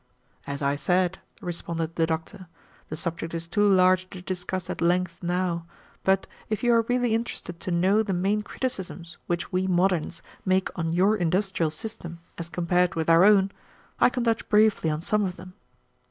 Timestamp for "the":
1.95-2.07, 2.89-2.95, 8.01-8.11